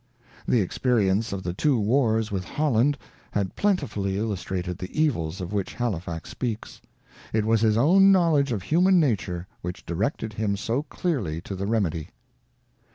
The 0.47 0.61
experience 0.61 1.31
of 1.31 1.43
the 1.43 1.53
two 1.53 1.77
wars 1.79 2.31
with 2.31 2.43
Holland 2.43 2.97
had 3.33 3.55
plenti 3.55 3.87
fully 3.87 4.17
illustrated 4.17 4.79
the 4.79 4.89
evils 4.99 5.39
of 5.39 5.53
which 5.53 5.75
Halifax 5.75 6.31
speaks; 6.31 6.81
it 7.33 7.45
was 7.45 7.61
his 7.61 7.77
own 7.77 8.11
knowledge 8.11 8.51
of 8.51 8.63
human 8.63 8.99
nature 8.99 9.45
which 9.61 9.85
directed 9.85 10.33
him 10.33 10.57
so 10.57 10.81
clearly 10.81 11.39
to 11.41 11.55
the 11.55 11.67
remedy. 11.67 12.09